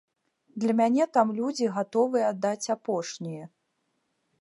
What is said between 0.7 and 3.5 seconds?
мяне там людзі гатовыя аддаць апошняе.